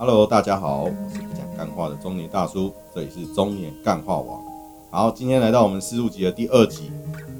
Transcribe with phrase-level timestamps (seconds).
[0.00, 4.40] Hello，大家好，我是不讲干话的中年大叔，这里是中年干话王。
[4.92, 6.92] 好，今天来到我们四录集的第二集。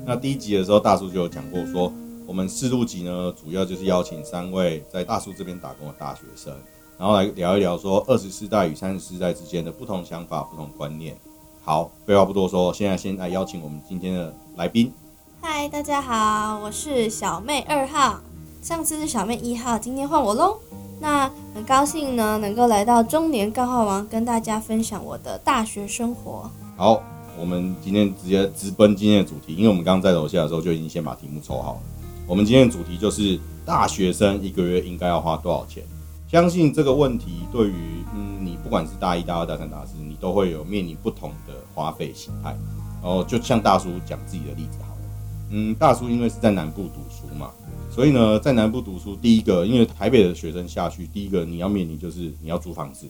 [0.04, 1.92] 那第一集的时候，大叔就有讲过，说
[2.26, 6.52] 我们四录集呢，主要就是邀请三位在大叔这边打工的大学生，
[6.98, 11.16] 然后来聊一聊说二十世代与三十世代之间的不同想法、不同观念。
[11.62, 14.92] 好，废话不多说，现在先来邀请我们今天的来宾。
[15.40, 18.18] 嗨，大家好，我是小妹二号。
[18.60, 20.58] 上次是小妹一号，今天换我喽。
[21.00, 26.50] 那很高兴呢，能够来到中年干话王，跟大家分享我的大学生活。
[26.76, 27.00] 好，
[27.38, 31.80] 我们今天直接直奔今天的主题，因为我们刚刚在楼下的时候就已经先把题目抽好了。
[32.26, 35.82] 我们今天的主题就是大学生一个月应该要花多少钱？
[36.30, 42.54] 相信这个问题对于嗯你不管是大一、大二、大三、大四，你都会有面临不同的花费形态。
[43.00, 45.02] 然后就像大叔讲自己的例子好了，
[45.50, 47.50] 嗯，大叔因为是在南部读书嘛。
[47.98, 53.08] 所以呢，在南部读书，第一个，因为台北的学生下去，第一个你要面临就是你要租房子，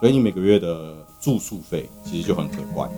[0.00, 2.90] 所以你每个月的住宿费其实就很可观。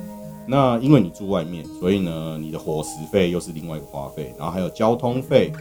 [0.46, 5.52] 那因为你住外面，所以呢，你的伙食费又是另外一个花费，然后还有交通费，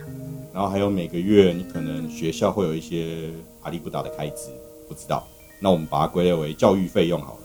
[0.53, 3.31] 然后还有每个月你可能学校会有一些
[3.63, 4.51] 阿里不达的开支，
[4.87, 5.23] 不知道。
[5.59, 7.39] 那我们把它归类为教育费用好了。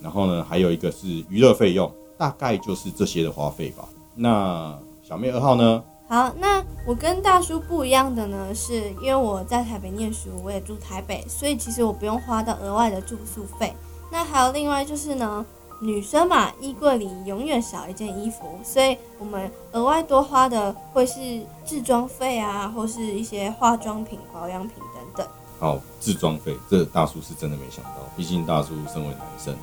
[0.00, 3.88] 然后呢，还有一个是娱乐费用，大概就是这些的花费吧。
[4.14, 5.82] 那小妹二号呢？
[6.12, 13.72] 好，那我跟大叔不一样的呢，是因为我在台北念书，我也住台北，所以其实我不用花到额外的住宿费。
[14.10, 15.42] 那还有另外就是呢，
[15.80, 25.26] 女生嘛，衣柜里永远少一件衣服，所以我们额外多花的会是制装费啊，或是一些化妆品、保养品等等。
[25.58, 29.56] 好，制装费，这大叔是真的没想到，毕竟大叔身为男生，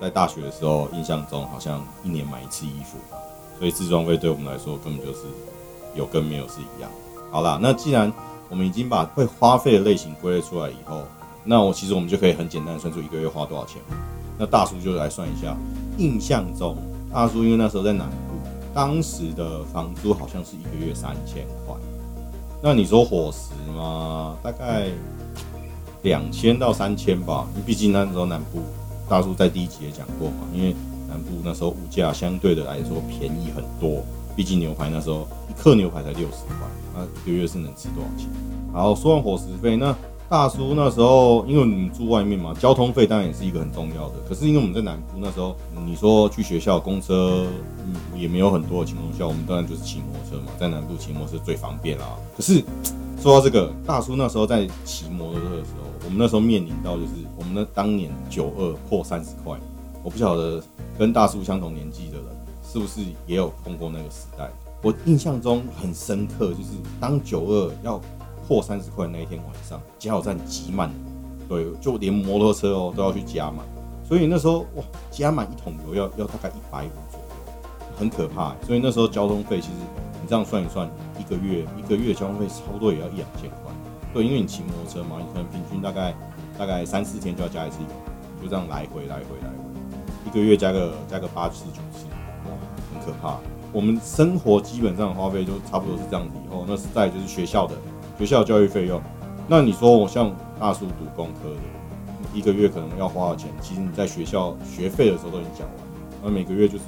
[0.00, 2.96] 在大学的时候印象中好像一年买一次衣服，
[3.58, 5.26] 所以制装费对我们来说根本就是。
[5.94, 6.90] 有跟没有是一样。
[7.30, 8.12] 好啦，那既然
[8.48, 11.02] 我们已经把会花费的类型归类出来以后，
[11.44, 13.80] 那我其实我们就可以很简单算出一个月花多少钱。
[14.38, 15.56] 那大叔就来算一下，
[15.98, 16.76] 印象中
[17.12, 18.34] 大叔因为那时候在南部，
[18.74, 21.74] 当时的房租好像是一个月三千块。
[22.62, 24.36] 那你说伙食吗？
[24.42, 24.88] 大概
[26.02, 27.46] 两千到三千吧。
[27.52, 28.60] 因为毕竟那时候南部，
[29.08, 30.74] 大叔在第一集也讲过嘛，因为
[31.08, 34.02] 南部那时候物价相对的来说便宜很多。
[34.40, 38.26] 毕竟牛排那时候一克牛排才六十块，那一个月是能吃多少钱？
[38.72, 39.94] 好，说完伙食费，那
[40.30, 44.14] 大叔那时候因为你住外面嘛，交通费当然也是一个很重要的。
[44.26, 47.46] 可是因为我们在南部那时候，你说去学校公车
[47.84, 52.06] 嗯也没有很多的情况下，我们当然就是骑摩托车嘛，在南部骑摩托车最方便啦。
[52.34, 52.64] 可是
[53.20, 59.54] 说到这个，大叔那时候在骑摩托车的时候，我们那时候面临到就是我们那当年九二破三十块，
[60.02, 60.64] 我不晓得
[60.98, 62.39] 跟大叔相同年纪的人。
[62.72, 64.48] 是不是也有碰过那个时代？
[64.80, 66.70] 我印象中很深刻，就是
[67.00, 68.00] 当九二要
[68.46, 70.88] 破三十块那一天晚上，加油站挤满，
[71.48, 73.66] 对，就连摩托车哦都要去加满。
[74.08, 78.54] 所以那时候哇，加满一桶油要要大概一百五左右，很可怕。
[78.64, 79.74] 所以那时候交通费其实
[80.22, 80.88] 你这样算一算，
[81.18, 83.58] 一个月一个月交通费差不多也要一两千块。
[84.14, 86.14] 对，因为你骑摩托车嘛，你可能平均大概
[86.56, 87.88] 大概三四天就要加一次油，
[88.44, 91.89] 就这样来回来回来回，一个月加个加个八次九次。
[93.04, 93.38] 可怕，
[93.72, 96.34] 我们生活基本上花费就差不多是这样子。
[96.46, 97.74] 以后那是在就是学校的
[98.18, 99.00] 学校教育费用。
[99.48, 101.58] 那你说我像大叔读工科的，
[102.32, 105.76] 一个月可能要花的钱，其实你在学校学费的时候都已经讲完。
[106.22, 106.84] 那每个月就是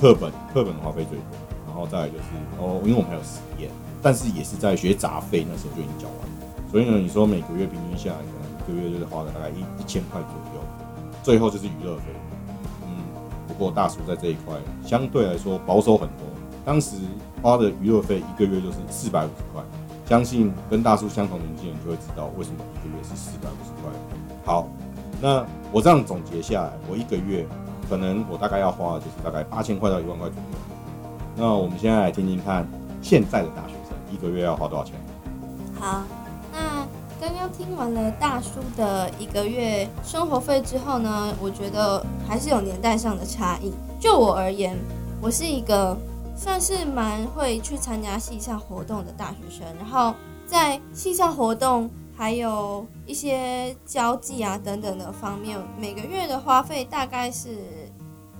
[0.00, 1.26] 课本，课本的花费最多，
[1.66, 2.24] 然后再来就是
[2.58, 3.70] 哦，因为我们还有实验，
[4.02, 6.28] 但是也是在学杂费那时候就已经缴完。
[6.70, 10.60] 所以呢，你说每个月平均下来，可能一个月就是花了大概一一千块左右。
[11.22, 12.04] 最后就是娱乐费。
[13.46, 14.54] 不过大叔在这一块
[14.84, 16.26] 相对来说保守很多，
[16.64, 16.96] 当时
[17.42, 19.62] 花的娱乐费一个月就是四百五十块，
[20.06, 23.92] 相信跟大叔相同年纪人就会知道为什么一个月是四百五十块。
[24.44, 24.68] 好，
[25.20, 27.46] 那我这样总结下来，我一个月
[27.88, 30.58] 可能我大概要花的就是大概八千块到一万块左右。
[31.36, 32.66] 那我们现在来听听看，
[33.00, 34.94] 现在的大学生一个月要花多少钱？
[35.78, 36.02] 好。
[37.22, 43.72] 刚刚听完了大叔的一个月生活费之后呢，我觉得还是有年代上的差异。
[44.00, 44.76] 就我而言，
[45.20, 45.96] 我是一个
[46.34, 50.12] 算是蛮会去参加系上活动的大学生，然后
[50.44, 57.50] 在系上活动还有一些交际啊等等的方面，每个月的花费大概是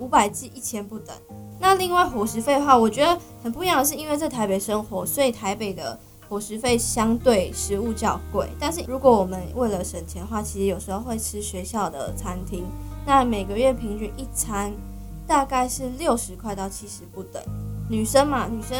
[0.00, 1.14] 五百至一千不等。
[1.60, 5.96] 那另外伙食费的话，我觉得很不一样的是，因为在台北生活，所以台北的。
[6.32, 12.64] 伙食费相对食物较贵，但是如果我们为了省钱的话，其实有时候会吃学校的餐厅。
[13.04, 14.72] 那每个月平均一餐
[15.26, 17.42] 大概是六十块到七十不等。
[17.86, 18.78] 女生嘛，女生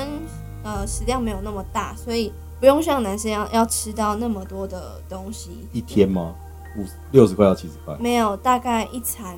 [0.65, 5.51] 呃食量没有那么大，所以不用像男生一样要吃到那么多的东西。
[5.75, 6.35] 一天吗？
[6.79, 7.95] 五六十块到七十块。
[8.01, 9.35] 没有，大概一餐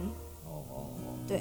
[0.47, 1.35] 哦哦哦，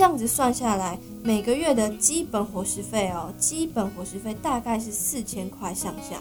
[0.00, 6.16] 这样子算下来，每个月的基本伙食费哦，基本伙食费大概是四千块上下。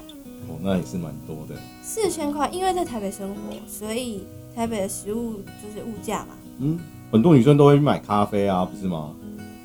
[0.50, 1.56] 哦，那也是蛮多的。
[1.82, 6.36] 四千块，因为在台北生活，所以台北的食物就是物价嘛。
[6.58, 6.78] 嗯，
[7.10, 9.16] 很多女生都会去买咖啡啊，不是吗？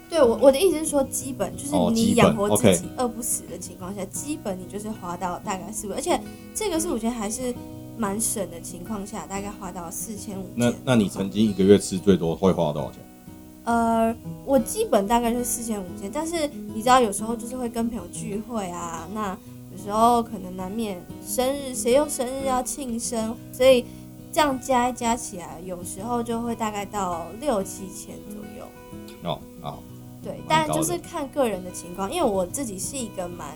[0.08, 6.20] 对我我的意思是说，基本就是你养活自己饿不死的情况下，基本你就是花到大概四五，而且
[6.55, 7.52] 这个是我觉得还是
[7.99, 10.46] 蛮省的情况下，大概花到四千五。
[10.55, 13.00] 那那你曾经一个月吃最多会花多少钱？
[13.64, 14.14] 呃，
[14.44, 19.37] 我基本大概就是四千五千，但是你知道有时候就是会跟朋友聚会啊，那
[19.72, 23.87] 有时候可能难免生日，谁又生日要庆生，所以
[24.31, 28.66] 这样加一加起来，有时候就会大概到六七千左右。
[29.22, 29.78] 哦，哦，
[30.22, 33.49] 对，但就是看个人的情况，因为我自己是一个蛮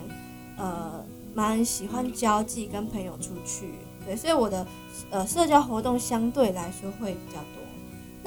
[0.57, 1.05] 呃
[1.35, 4.65] 蛮喜欢交际，跟朋友出去，对，所以我的
[5.11, 7.58] 呃社交活动相对来说会比较多。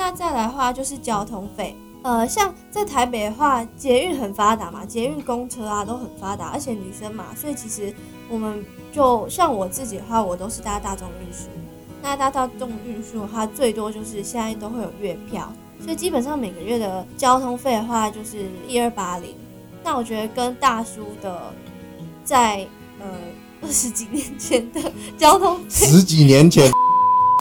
[0.02, 7.94] 那再来的话就是交通费，呃，像在台北的话，捷运很发达嘛，捷运、公车啊都很发达，而且女生嘛，所以其实
[8.28, 11.46] 我们就像我自己的话，我都是搭大众运输。
[12.02, 19.36] 那搭大众运输的话，最多就是现在都会有月票，所以基本上每个月的交通费的话就是一二八零。
[19.84, 21.54] 那我觉得跟大叔的
[22.24, 22.66] 在
[22.98, 23.06] 呃
[23.62, 24.80] 二十几年前的
[25.16, 26.72] 交通，十几年前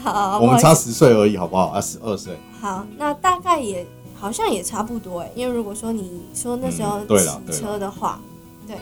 [0.02, 1.68] 好，我们差十岁而已，好不好？
[1.68, 2.36] 啊，十二岁。
[2.60, 8.20] 好，那大概也好像也差不多哎，因为如果说你说那时候骑车的话，
[8.66, 8.76] 对，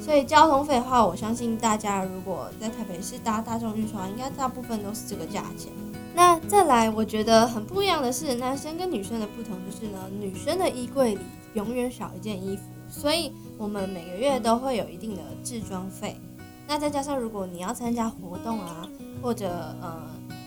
[0.00, 5.72] 所以交通费的话，我相信大家如果在台北市搭大众运输，应该大部分都是这个价钱。
[6.14, 11.20] 那再来，我觉得很不一样的是，男生跟女生的不同就是呢，女生的衣柜里
[11.54, 16.18] 永远少一件衣服，所以我们每个月都会有一定的置装费。
[16.66, 18.88] 那再加上如果你要参加活动啊，
[19.22, 19.46] 或者
[19.80, 20.02] 呃，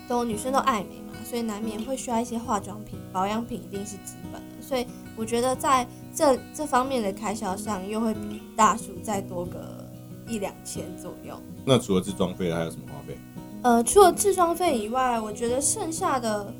[0.09, 4.61] 都女生都爱美嘛，所以难免会需要一些化妆品、保养品，一定是基本的。
[4.61, 4.85] 所以
[5.15, 9.87] 我觉得在这这方面的开销上，又会比大叔再多个
[10.27, 11.39] 一两千左右。
[11.63, 13.17] 那除了自装费，还有什么花费？
[13.61, 16.51] 呃，除了自装费以外，我觉得剩下的，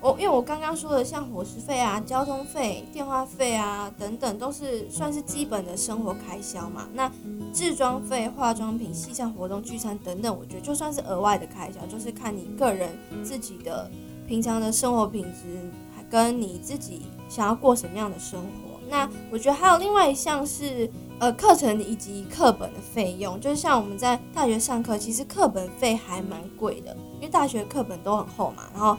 [0.00, 6.88] 我因为我刚刚说的，像伙食费啊、交通费、电话费啊等等，都是算是基本的生活开销嘛。
[6.94, 7.10] 那
[7.52, 13.90] 置装费、化妆品、系上活动、聚餐等等，我觉得就算是额外的开销，就是看你个人自己的
[14.26, 18.78] 平常的生活品质，还跟你自己想要过什么样的生活。
[18.88, 28.96] 那我觉得还有另外一项是呃课程以及课本的费用，就是像我们在大学上课，其实课本费还蛮贵的，因为大学课本都很厚嘛，然后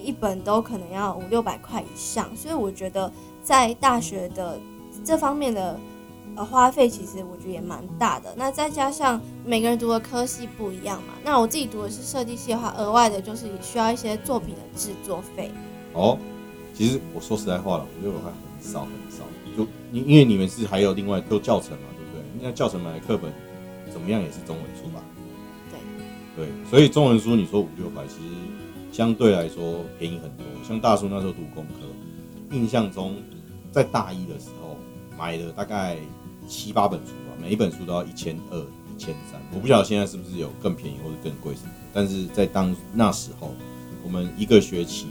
[0.00, 3.12] 一本都可能要五六百块以上，所以我觉得
[3.42, 4.58] 在大学的
[5.04, 5.78] 这方面的
[6.36, 8.34] 呃花费，其实我觉得也蛮大的。
[8.36, 15.50] 那再加上每个人读的科系不一样嘛，那我自己读的是设计系的话，额外的就是需要一些作品的制作费。
[15.92, 16.18] 哦，
[16.74, 19.24] 其实我说实在话了，五六百块很少很少。
[19.56, 22.22] 就因因为你们是还有另外都教程嘛，对不对？
[22.40, 23.32] 那教程买的课本
[23.92, 25.02] 怎么样也是中文书吧？
[26.36, 28.34] 对对，所以中文书你说五六百，其实
[28.92, 30.46] 相对来说便宜很多。
[30.66, 33.16] 像大叔那时候读工科，印象中
[33.72, 34.76] 在大一的时候
[35.18, 35.96] 买了大概
[36.48, 39.40] 七八本书吧，每一本书都要一千二、一千三。
[39.54, 43.52] 我不晓得现在是不是有更便宜或者更贵什么的，但是在当那时候，
[44.04, 45.06] 我们一个学期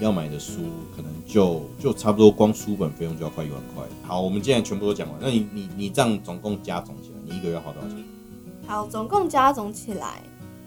[0.00, 0.62] 要买的书
[0.96, 3.84] 可能就就差不多光书本费用就要快一万块。
[4.02, 8.04] 好，我们现在全部都讲完，那你你你这样总共加总起来，你一个月要花多少钱？
[8.66, 10.22] 好，总共加总起来，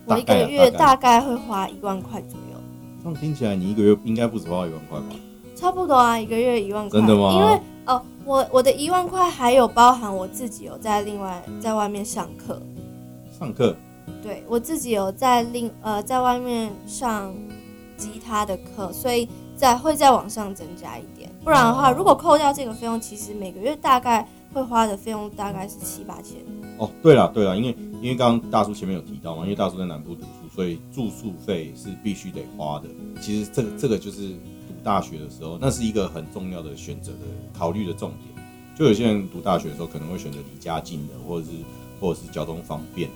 [0.06, 2.47] 我一个月大大概会花一万块左右。
[3.08, 5.06] 这样听起来你一个月应该不止花一万块吧？
[5.56, 7.00] 差不多啊，一个月一万块。
[7.00, 12.62] 真的吗因为哦，我我的一万块还有包含我自己有在另外在外面上课，
[13.40, 13.74] 上课
[14.22, 17.34] 对我自己有在另呃在外面上
[17.96, 21.32] 吉他的课，所以在会再往上增加一点。
[21.46, 26.36] 不然的话，哦如果扣掉这个费用，其实每个月大概会花的费用大概是七八千。
[26.78, 30.14] 哦，对了对了，因为因为刚刚大叔前面有提到嘛，因为大叔在南部
[30.58, 32.90] 所以住宿费是必须得花的。
[33.22, 37.20] 其实这个这个就是读大学的时候，那是一个很重要的选择的
[37.54, 38.44] 考虑的重点。
[38.76, 41.52] 就有些人读大学的时候可能会选择离家近的，或者是
[42.02, 43.16] 或者是交通方便的，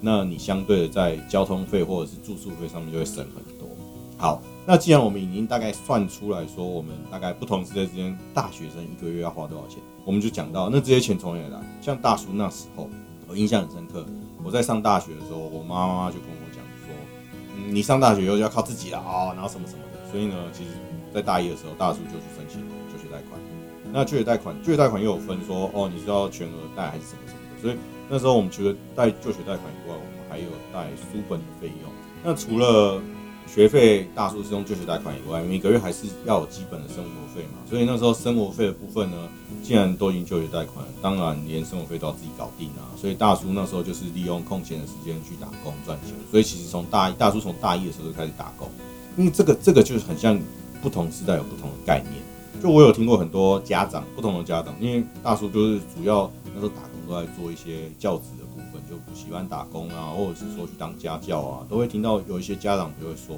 [0.00, 3.68] 那你相对的在交通费或者是住宿费上面就会省很多。
[4.16, 11.60] 好，那既然我们已经大概算出来说，我们大概不同时代之间大学生一个月要花多少钱，我们就讲到那这些钱从哪里来？
[11.82, 12.88] 像大叔那时候，
[13.28, 14.06] 我印象很深刻。
[14.44, 16.45] 我在上大学的时候，我妈妈就跟我，
[17.70, 20.10] 你上大学以后就要靠自己了啊、然后什么什么的。
[20.10, 20.70] 所以呢，其实，
[21.12, 22.60] 在大一的时候，大叔就去申请
[22.92, 23.40] 就学贷款。
[23.92, 27.62] 那就学贷款，就学贷款又有分说，哦，你是要全额贷还是什么什么的。
[27.62, 27.76] 所以
[28.08, 31.90] 那时候我们除了贷就学贷款以外，我们还有贷书本的费用。
[32.22, 33.00] 那除了
[33.46, 37.58] 学费大叔是用就学贷款以外，每个月还是要有基本的生活费嘛。
[37.68, 39.16] 所以那时候生活费的部分呢，
[39.62, 42.92] 既然都已经就学贷款，当然连生活费都要自己搞定啊。
[42.96, 46.14] 所以大叔那时候就是利用空闲的时间去打工赚钱。
[46.30, 48.68] 所以其实从大一，大叔从大一的时候就开始打工，
[49.16, 50.38] 因为这个这个就是很像
[50.82, 52.14] 不同时代有不同的概念。
[52.62, 58.24] 就我有听过很多家长，不同的家长，因为大叔就是主要那时候打工都在做一些教职
[58.90, 63.36] 的部分，就喜欢打工啊，或者是说去当家教啊，都会听到有一些家长就会说，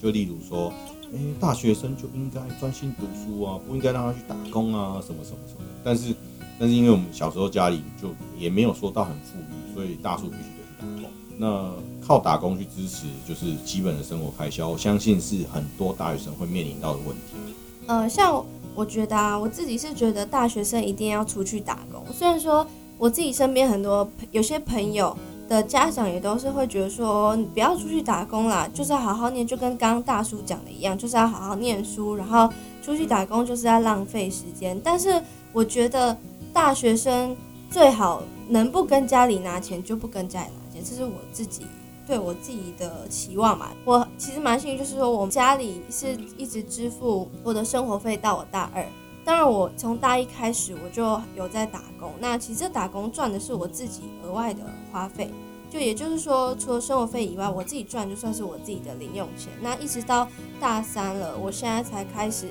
[0.00, 0.72] 就例如说，
[1.12, 5.60] 哎，大学生就应该专心读书啊，不应该让他去打工啊，什么什么什么。
[5.82, 6.14] 但是，
[6.58, 8.08] 但是因为我们小时候家里就
[8.38, 11.10] 也没有说到很富裕，所以大叔必须得去打工。
[11.36, 11.70] 那
[12.06, 17.54] 靠打工去支持就是基本的生活开销，我相信是很多大学生会面临到的问题。
[17.86, 22.04] 呃，像我觉得啊，我自己是觉得大学生一定要出去打工。
[22.12, 22.66] 虽然说
[22.98, 25.16] 我自己身边很多有些朋友
[25.48, 32.48] 的家长也都是会觉得说，你不要出去打工啦，就是要好好念，就跟刚刚大叔讲的一样，就是要好好念书，然后
[32.82, 34.80] 出去打工就是在浪费时间。
[34.82, 35.22] 但是
[35.52, 36.16] 我觉得
[36.52, 37.36] 大学生
[37.70, 41.66] 最好能不跟家里拿钱就不跟家里拿钱，这是我自己。
[42.06, 48.84] 对我自己的期望嘛，我其实蛮幸运，就是说我们家里是一直支付我的生活费到我大二。
[49.24, 52.12] 当然，我从大一开始我就有在打工。
[52.20, 54.60] 那其实打工赚的是我自己额外的
[54.92, 55.30] 花费，
[55.70, 59.50] 就也就是说，除了生活费以外，我自己赚就算是我自己的零用钱。
[59.62, 60.28] 那一直到
[60.60, 62.48] 大三了，我现在才开始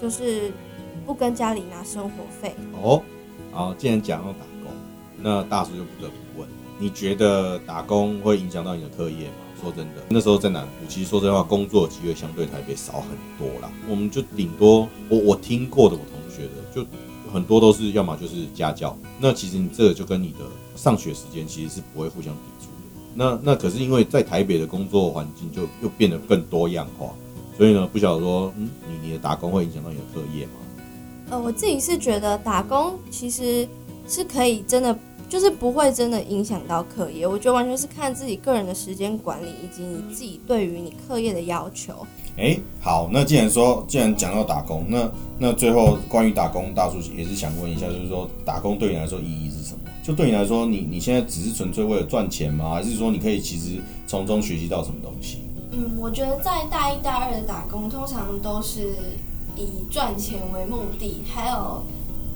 [0.00, 0.52] 就是
[1.04, 2.54] 不跟家里拿生活费。
[2.80, 3.02] 哦，
[3.50, 4.72] 好，既然讲到打工，
[5.16, 6.48] 那大叔就不得不问。
[6.78, 9.34] 你觉得打工会影响到你的课业吗？
[9.62, 13.70] 说真的，那时候在南部，其实说真话，工作机会相对台北少很多啦。
[13.88, 16.84] 我们就顶多，我我听过的，我同学的，就
[17.32, 18.98] 很多都是要么就是家教。
[19.20, 20.38] 那其实你这个就跟你的
[20.74, 23.12] 上学时间其实是不会互相抵触的。
[23.14, 27.10] 那那可是因为在台北的工作环境就又变得更多样化，
[27.56, 30.52] 所以呢，不晓得说，嗯，你你的打工会影响到你的课业吗？
[31.30, 33.66] 呃，我自己是觉得打工其实
[34.08, 34.98] 是可以真的。
[35.32, 42.06] 就是不会真的影响到课业，我觉得完全是看自己个人的时间管理以及你自己对于你课业的要求。
[42.36, 49.80] 哎，好，那既然说，既然讲到打工，那那最后关于打工，大叔也是想问一下，就是说打工对你来说意义是什么？
[50.04, 52.68] 就对你来说，你你现在只是纯粹为了赚钱吗？
[52.74, 55.38] 还是说你可以其实从中学习到什么东西？
[55.70, 58.90] 嗯，我觉得在大一、大二的打工，通常都是
[59.56, 61.82] 以赚钱为目的，还有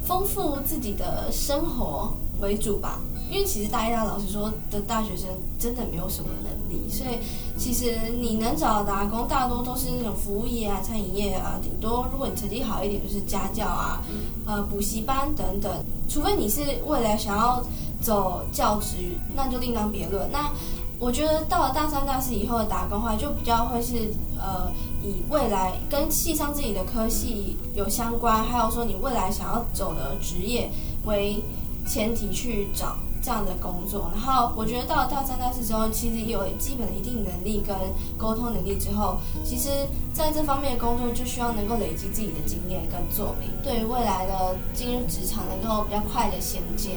[0.06, 2.10] 丰富自己的生活。
[2.40, 3.00] 为主吧，
[3.30, 5.26] 因为其实大一、大老师说的大学生
[5.58, 7.18] 真的没有什么能力，所以
[7.56, 14.02] 其实你能找的打工，大多都是那种服务业啊、餐饮业啊，顶多如果你成绩好一点，就是家教啊、
[14.44, 15.72] 呃补习班等等。
[16.08, 17.64] 除非你是未来想要
[18.02, 18.96] 走教职，
[19.34, 20.30] 那就另当别论。
[20.30, 20.50] 那
[20.98, 23.94] 我觉得到了大三、大四以后的打工话，就比较会是
[24.38, 24.70] 呃
[25.02, 30.70] 以未来跟系上自己的科系有相关，还有说你未来想要走的职业
[31.06, 31.42] 为。
[31.86, 37.74] 前提去找这样的工作，然后我觉得到了大三、大四之后，其实有基本的一定能力跟
[38.16, 39.68] 沟通能力之后，其实
[40.12, 46.90] 在这方面的工作就需要能够累积自己的经验跟作品，对于未来的进入职场能够比较快的衔接，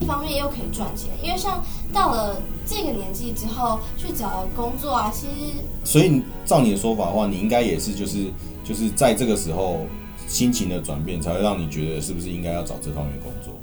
[0.00, 1.62] 一方面又可以赚钱，因为像
[1.92, 5.52] 到了这个年纪之后去找工作啊，其实
[5.84, 8.26] 所以照你的说法的话，你应该也是就是
[8.64, 9.86] 就是在这个时候
[10.26, 13.54] 心情的转变，才会让你觉得是不是应该要找这方面工作。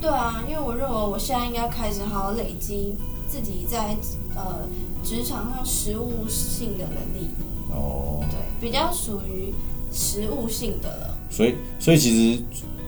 [0.00, 2.94] 对啊，因为我认为我现在应该开始好好累积
[3.28, 3.96] 自己在
[4.34, 4.66] 呃
[5.04, 7.28] 职场上实务性的能力。
[7.70, 9.52] 哦，对，比较属于
[9.92, 11.16] 实务性的了。
[11.28, 12.42] 所以，所以其实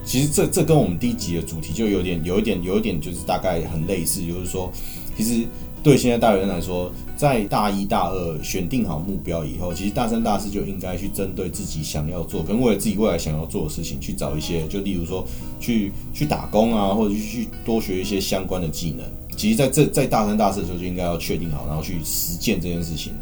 [0.05, 4.73] 其实这这跟我们第一集的主题就有点有一点有一点就是大概很类似，就是说
[5.17, 5.47] 其实。
[5.83, 15.27] 对现在大学生来说，在大一、大二选定好目标以后，其实大三、大四就应该去针对自己想要做跟为了自己未来想要做的事情去找一些，就例如说
[15.59, 19.05] 去去打工啊，或者去多学一些相关的技能。
[19.37, 23.13] 其实在这在大三、大四的时候就应该要确定好，然后去实践这件事情，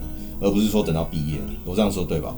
[0.40, 1.38] 而不是说等到毕业。
[1.64, 2.35] 我这样说对吧？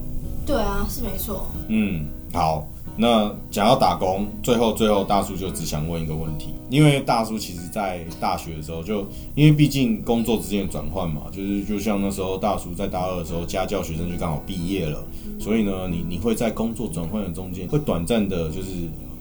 [0.47, 1.47] 对啊，是没错。
[1.69, 2.69] 嗯，好。
[2.95, 15.03] 那讲到打工，最后最后大叔就只想问一个问题，因为大叔其实在大学的时候，就因为毕竟工作之间的转换嘛，就是就像那时候大叔在大二的时候，家教学生就刚好毕业了，
[15.41, 18.69] 所以呢，你你会在工作转换的中间，会短暂的就是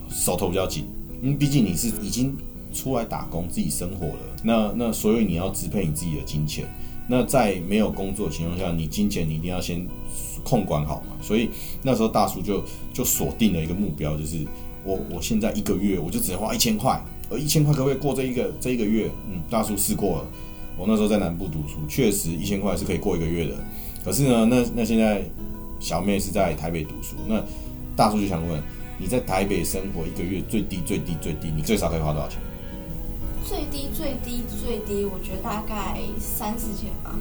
[0.10, 0.84] 手头比较紧，
[1.24, 2.36] 因为毕竟你是已经
[2.74, 6.66] 出来打工自己生活了，那那所以你要支配你自己的金钱，
[7.08, 9.88] 那在没有工作的情况下，你金钱你一定要先。
[10.44, 11.50] 控管好嘛，所以
[11.82, 14.46] 那时候大叔就就锁定了一个目标，就是
[14.84, 19.10] 我我现在一个月我就只花一千块，而一千块可不可以过这一个这一个月？
[19.30, 20.28] 嗯，大叔试过了，
[20.78, 23.56] 我那时候在南部读书，确实一千块是可以过一个月的。
[24.04, 25.24] 可是呢，那那现在
[25.80, 27.44] 小妹是在台北读书，那
[27.96, 28.62] 大叔就想问，
[28.98, 32.40] 你在台北生活一个月最低最低最低，你最少可以花多少钱？
[33.44, 37.14] 最低最低最低，我觉得大概三四千吧。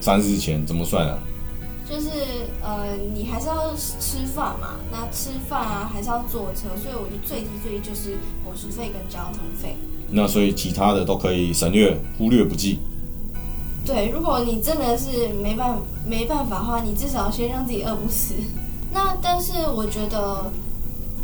[0.00, 1.18] 三四千怎么算啊？
[1.88, 2.10] 就是
[2.62, 9.74] 呃，你还是要吃饭嘛，那吃饭啊还是要坐车，所以我觉得最低最低就是伙食费跟交通费。
[10.10, 12.78] 那所以其他的都可以省略、忽略不计。
[13.86, 18.34] 对，如果你真的是没办没办法的话，你至少先让自己饿不死。
[18.92, 20.52] 那但是我觉得，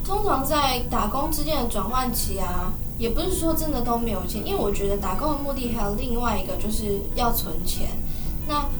[0.02, 7.88] 通常在打工之间的转换期啊，也不是说真的都没有钱，因为我觉得打工的目的还有另外一个，就是要存钱。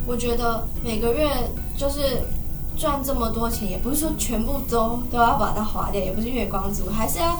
[0.07, 1.29] 我觉得每个月
[1.77, 2.23] 就是
[2.77, 7.39] 赚这么多钱，也不是说全部都都要把它花掉，也不是月光族，还是要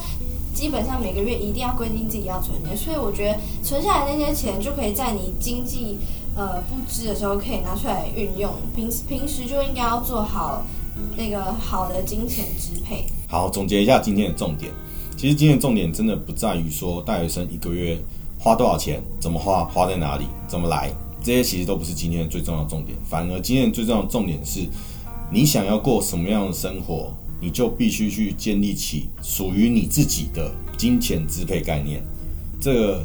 [0.55, 2.77] 基本上每个月一定要规定自己要存钱。
[2.77, 5.99] 所以我觉得存下来那些钱，就可以在你经济
[6.37, 8.51] 呃不支的时候，可以拿出来运用。
[8.75, 10.63] 平时平时就应该要做好
[11.17, 13.05] 那个好的金钱支配。
[13.29, 14.73] 好，总结一下今天的重点。
[15.17, 17.99] 其实今天的重点真的不在于说大学生一个月
[18.39, 20.93] 花多少钱，怎么花，花在哪里，怎么来。
[21.25, 24.61] 这些其实都不是今天的最重要重点，反而今天的最重要的重点是，
[25.33, 32.03] 你想要过什么样的生活，你就必须去建立起属于你自己的金钱支配概念。
[32.61, 33.03] 这个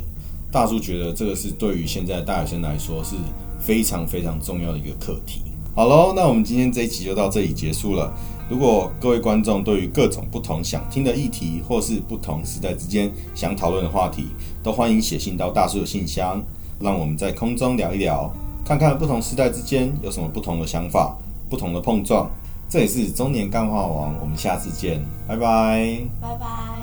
[0.51, 3.15] 大叔觉得这个是对于现在大学生来说是
[3.57, 5.41] 非常非常重要的一个课题。
[5.73, 8.13] 好喽，那我们今天这一集就到这里结束了。
[8.49, 14.25] 如果各位观众对于各种不同想听的议题，或是不同时代之间想讨论的话题，
[14.61, 16.43] 都欢迎写信到大叔的信箱。
[16.79, 18.31] 让我们在空中聊一聊，
[18.65, 21.15] 看看不同时代之间有什么不同的想法、
[21.49, 22.29] 不同的碰撞。
[22.69, 26.78] 这里是中年干话王，我们下次见，拜拜，拜拜。